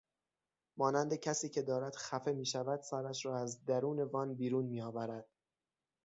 [0.77, 5.27] مانند کسی که دارد خفه میشود سرش را از درون وان بیرون میآورد